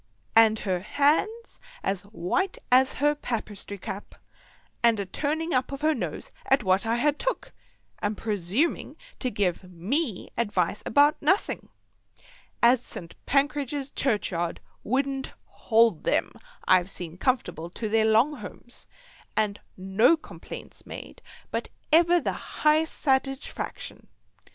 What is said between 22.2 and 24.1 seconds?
highest satigefaction.